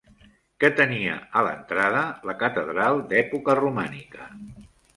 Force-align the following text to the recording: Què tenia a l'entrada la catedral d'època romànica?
Què 0.61 0.71
tenia 0.79 1.17
a 1.41 1.43
l'entrada 1.49 2.01
la 2.31 2.37
catedral 2.41 3.05
d'època 3.15 3.59
romànica? 3.63 4.29